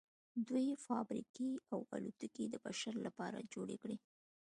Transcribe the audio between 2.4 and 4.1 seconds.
د بشر لپاره جوړې کړې